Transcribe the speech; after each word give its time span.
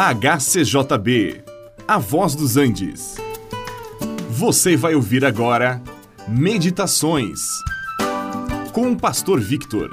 HCJB, 0.00 1.42
A 1.88 1.98
Voz 1.98 2.36
dos 2.36 2.56
Andes. 2.56 3.16
Você 4.30 4.76
vai 4.76 4.94
ouvir 4.94 5.24
agora 5.24 5.82
Meditações 6.28 7.40
com 8.72 8.92
o 8.92 8.96
Pastor 8.96 9.40
Victor. 9.40 9.92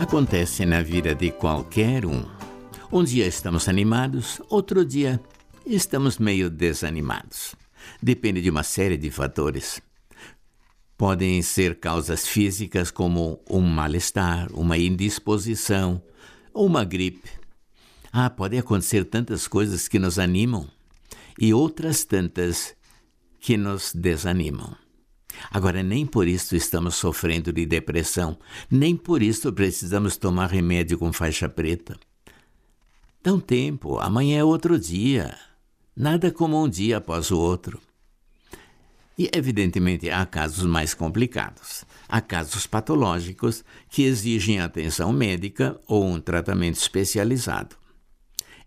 Acontece 0.00 0.66
na 0.66 0.82
vida 0.82 1.14
de 1.14 1.30
qualquer 1.30 2.04
um. 2.04 2.24
Um 2.90 3.04
dia 3.04 3.24
estamos 3.24 3.68
animados, 3.68 4.42
outro 4.50 4.84
dia 4.84 5.20
estamos 5.64 6.18
meio 6.18 6.50
desanimados. 6.50 7.54
Depende 8.02 8.42
de 8.42 8.50
uma 8.50 8.64
série 8.64 8.96
de 8.96 9.12
fatores. 9.12 9.80
Podem 10.96 11.42
ser 11.42 11.78
causas 11.78 12.26
físicas, 12.26 12.90
como 12.90 13.40
um 13.50 13.60
mal-estar, 13.60 14.50
uma 14.52 14.78
indisposição 14.78 16.02
ou 16.52 16.66
uma 16.66 16.84
gripe. 16.84 17.28
Ah, 18.12 18.30
podem 18.30 18.58
acontecer 18.58 19.04
tantas 19.04 19.46
coisas 19.46 19.88
que 19.88 19.98
nos 19.98 20.18
animam 20.18 20.66
e 21.38 21.52
outras 21.52 22.04
tantas 22.04 22.74
que 23.38 23.56
nos 23.56 23.92
desanimam. 23.94 24.74
Agora, 25.50 25.82
nem 25.82 26.06
por 26.06 26.26
isso 26.26 26.56
estamos 26.56 26.94
sofrendo 26.94 27.52
de 27.52 27.66
depressão, 27.66 28.38
nem 28.70 28.96
por 28.96 29.22
isso 29.22 29.52
precisamos 29.52 30.16
tomar 30.16 30.46
remédio 30.46 30.98
com 30.98 31.12
faixa 31.12 31.48
preta. 31.48 31.98
Dá 33.22 33.34
um 33.34 33.40
tempo, 33.40 33.98
amanhã 33.98 34.38
é 34.38 34.44
outro 34.44 34.78
dia. 34.78 35.36
Nada 35.94 36.30
como 36.30 36.62
um 36.62 36.68
dia 36.68 36.98
após 36.98 37.30
o 37.30 37.38
outro. 37.38 37.80
E, 39.18 39.30
evidentemente, 39.32 40.10
há 40.10 40.26
casos 40.26 40.64
mais 40.64 40.92
complicados. 40.92 41.84
Há 42.08 42.20
casos 42.20 42.66
patológicos 42.66 43.64
que 43.88 44.02
exigem 44.02 44.60
atenção 44.60 45.12
médica 45.12 45.80
ou 45.86 46.04
um 46.04 46.20
tratamento 46.20 46.76
especializado. 46.76 47.76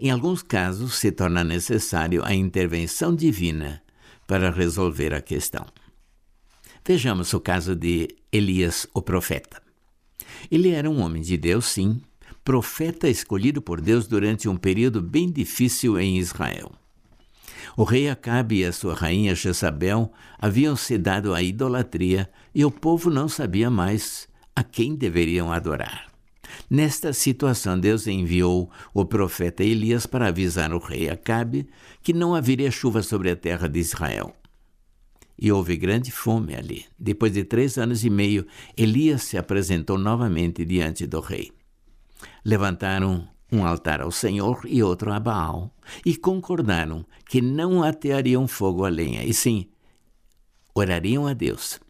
Em 0.00 0.10
alguns 0.10 0.42
casos, 0.42 0.94
se 0.94 1.12
torna 1.12 1.44
necessário 1.44 2.24
a 2.24 2.34
intervenção 2.34 3.14
divina 3.14 3.82
para 4.26 4.50
resolver 4.50 5.12
a 5.12 5.20
questão. 5.20 5.66
Vejamos 6.86 7.34
o 7.34 7.40
caso 7.40 7.76
de 7.76 8.08
Elias, 8.32 8.86
o 8.94 9.02
profeta. 9.02 9.60
Ele 10.50 10.70
era 10.70 10.88
um 10.88 11.02
homem 11.02 11.20
de 11.20 11.36
Deus, 11.36 11.66
sim, 11.66 12.00
profeta 12.42 13.08
escolhido 13.08 13.60
por 13.60 13.80
Deus 13.80 14.06
durante 14.06 14.48
um 14.48 14.56
período 14.56 15.02
bem 15.02 15.30
difícil 15.30 15.98
em 15.98 16.18
Israel. 16.18 16.72
O 17.78 17.84
rei 17.84 18.08
Acabe 18.08 18.56
e 18.56 18.64
a 18.64 18.72
sua 18.72 18.92
rainha 18.92 19.36
Jezabel 19.36 20.10
haviam 20.36 20.74
se 20.74 20.98
dado 20.98 21.32
à 21.32 21.40
idolatria 21.40 22.28
e 22.52 22.64
o 22.64 22.72
povo 22.72 23.08
não 23.08 23.28
sabia 23.28 23.70
mais 23.70 24.26
a 24.56 24.64
quem 24.64 24.96
deveriam 24.96 25.52
adorar. 25.52 26.08
Nesta 26.68 27.12
situação, 27.12 27.78
Deus 27.78 28.08
enviou 28.08 28.68
o 28.92 29.04
profeta 29.04 29.62
Elias 29.62 30.06
para 30.06 30.26
avisar 30.26 30.72
o 30.72 30.80
rei 30.80 31.08
Acabe 31.08 31.68
que 32.02 32.12
não 32.12 32.34
haveria 32.34 32.68
chuva 32.68 33.00
sobre 33.00 33.30
a 33.30 33.36
terra 33.36 33.68
de 33.68 33.78
Israel. 33.78 34.34
E 35.40 35.52
houve 35.52 35.76
grande 35.76 36.10
fome 36.10 36.56
ali. 36.56 36.84
Depois 36.98 37.32
de 37.32 37.44
três 37.44 37.78
anos 37.78 38.04
e 38.04 38.10
meio, 38.10 38.44
Elias 38.76 39.22
se 39.22 39.38
apresentou 39.38 39.96
novamente 39.96 40.64
diante 40.64 41.06
do 41.06 41.20
rei. 41.20 41.52
Levantaram 42.44 43.28
um 43.50 43.64
altar 43.64 44.00
ao 44.00 44.10
Senhor 44.10 44.60
e 44.66 44.82
outro 44.82 45.12
a 45.12 45.18
Baal, 45.18 45.74
e 46.04 46.16
concordaram 46.16 47.04
que 47.28 47.40
não 47.40 47.82
ateariam 47.82 48.46
fogo 48.46 48.84
à 48.84 48.88
lenha, 48.88 49.24
e 49.24 49.32
sim, 49.32 49.66
orariam 50.74 51.26
a 51.26 51.32
Deus. 51.32 51.80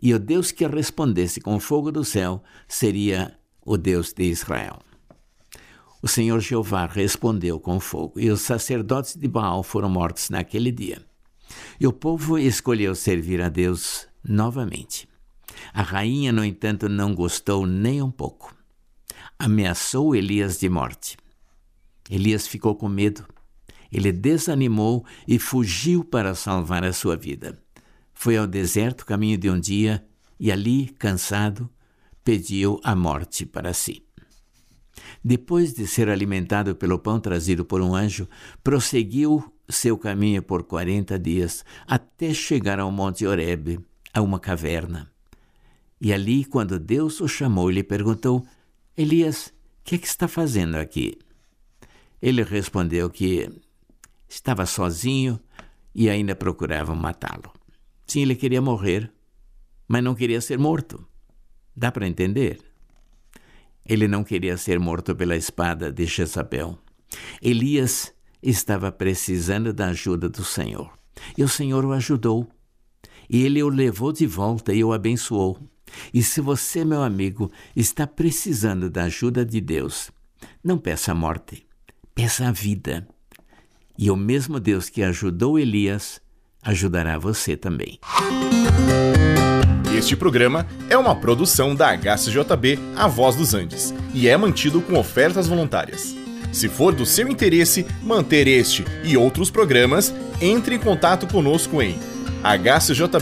E 0.00 0.14
o 0.14 0.18
Deus 0.18 0.52
que 0.52 0.66
respondesse 0.66 1.40
com 1.40 1.58
fogo 1.60 1.90
do 1.90 2.04
céu 2.04 2.42
seria 2.66 3.36
o 3.64 3.76
Deus 3.76 4.12
de 4.12 4.24
Israel. 4.24 4.78
O 6.02 6.08
Senhor 6.08 6.40
Jeová 6.40 6.86
respondeu 6.86 7.60
com 7.60 7.78
fogo, 7.78 8.18
e 8.18 8.30
os 8.30 8.40
sacerdotes 8.40 9.16
de 9.16 9.28
Baal 9.28 9.62
foram 9.62 9.90
mortos 9.90 10.30
naquele 10.30 10.72
dia. 10.72 11.04
E 11.78 11.86
o 11.86 11.92
povo 11.92 12.38
escolheu 12.38 12.94
servir 12.94 13.42
a 13.42 13.48
Deus 13.48 14.06
novamente. 14.24 15.08
A 15.74 15.82
rainha, 15.82 16.32
no 16.32 16.44
entanto, 16.44 16.88
não 16.88 17.14
gostou 17.14 17.66
nem 17.66 18.00
um 18.00 18.10
pouco 18.10 18.54
ameaçou 19.40 20.14
Elias 20.14 20.58
de 20.58 20.68
morte. 20.68 21.16
Elias 22.10 22.46
ficou 22.46 22.76
com 22.76 22.90
medo. 22.90 23.26
Ele 23.90 24.12
desanimou 24.12 25.04
e 25.26 25.38
fugiu 25.38 26.04
para 26.04 26.34
salvar 26.34 26.84
a 26.84 26.92
sua 26.92 27.16
vida. 27.16 27.58
Foi 28.12 28.36
ao 28.36 28.46
deserto 28.46 29.06
caminho 29.06 29.38
de 29.38 29.48
um 29.48 29.58
dia 29.58 30.04
e 30.38 30.52
ali, 30.52 30.94
cansado, 30.98 31.70
pediu 32.22 32.78
a 32.84 32.94
morte 32.94 33.46
para 33.46 33.72
si. 33.72 34.04
Depois 35.24 35.72
de 35.72 35.86
ser 35.86 36.10
alimentado 36.10 36.76
pelo 36.76 36.98
pão 36.98 37.18
trazido 37.18 37.64
por 37.64 37.80
um 37.80 37.94
anjo, 37.94 38.28
prosseguiu 38.62 39.42
seu 39.70 39.96
caminho 39.96 40.42
por 40.42 40.64
quarenta 40.64 41.18
dias, 41.18 41.64
até 41.86 42.34
chegar 42.34 42.78
ao 42.78 42.92
Monte 42.92 43.26
Horebe, 43.26 43.80
a 44.12 44.20
uma 44.20 44.38
caverna. 44.38 45.10
E 45.98 46.12
ali, 46.12 46.44
quando 46.44 46.78
Deus 46.78 47.20
o 47.20 47.28
chamou, 47.28 47.70
lhe 47.70 47.82
perguntou: 47.82 48.44
Elias, 49.00 49.46
o 49.46 49.52
que, 49.84 49.94
é 49.94 49.98
que 49.98 50.06
está 50.06 50.28
fazendo 50.28 50.74
aqui? 50.74 51.16
Ele 52.20 52.42
respondeu 52.42 53.08
que 53.08 53.48
estava 54.28 54.66
sozinho 54.66 55.40
e 55.94 56.10
ainda 56.10 56.34
procuravam 56.34 56.94
matá-lo. 56.94 57.50
Sim, 58.06 58.20
ele 58.20 58.36
queria 58.36 58.60
morrer, 58.60 59.10
mas 59.88 60.04
não 60.04 60.14
queria 60.14 60.38
ser 60.42 60.58
morto. 60.58 61.02
Dá 61.74 61.90
para 61.90 62.06
entender? 62.06 62.60
Ele 63.86 64.06
não 64.06 64.22
queria 64.22 64.58
ser 64.58 64.78
morto 64.78 65.16
pela 65.16 65.34
espada 65.34 65.90
de 65.90 66.04
Jezabel. 66.04 66.78
Elias 67.40 68.12
estava 68.42 68.92
precisando 68.92 69.72
da 69.72 69.86
ajuda 69.86 70.28
do 70.28 70.44
Senhor. 70.44 70.92
E 71.38 71.42
o 71.42 71.48
Senhor 71.48 71.86
o 71.86 71.92
ajudou. 71.92 72.46
E 73.30 73.44
ele 73.44 73.62
o 73.62 73.70
levou 73.70 74.12
de 74.12 74.26
volta 74.26 74.74
e 74.74 74.84
o 74.84 74.92
abençoou. 74.92 75.58
E 76.12 76.22
se 76.22 76.40
você, 76.40 76.84
meu 76.84 77.02
amigo, 77.02 77.50
está 77.74 78.06
precisando 78.06 78.90
da 78.90 79.04
ajuda 79.04 79.44
de 79.44 79.60
Deus, 79.60 80.10
não 80.62 80.78
peça 80.78 81.12
a 81.12 81.14
morte, 81.14 81.66
peça 82.14 82.48
a 82.48 82.52
vida. 82.52 83.06
E 83.98 84.10
o 84.10 84.16
mesmo 84.16 84.58
Deus 84.58 84.88
que 84.88 85.02
ajudou 85.02 85.58
Elias 85.58 86.20
ajudará 86.62 87.18
você 87.18 87.56
também. 87.56 87.98
Este 89.96 90.16
programa 90.16 90.66
é 90.88 90.96
uma 90.96 91.14
produção 91.14 91.74
da 91.74 91.94
HCJB 91.94 92.78
A 92.96 93.06
Voz 93.06 93.36
dos 93.36 93.52
Andes 93.52 93.92
e 94.14 94.28
é 94.28 94.36
mantido 94.36 94.80
com 94.80 94.98
ofertas 94.98 95.46
voluntárias. 95.46 96.16
Se 96.52 96.68
for 96.68 96.94
do 96.94 97.04
seu 97.04 97.28
interesse 97.28 97.86
manter 98.02 98.48
este 98.48 98.84
e 99.04 99.16
outros 99.16 99.50
programas, 99.50 100.14
entre 100.40 100.74
em 100.74 100.78
contato 100.78 101.26
conosco 101.26 101.82
em 101.82 101.98
hcjb.com.br. 102.42 103.20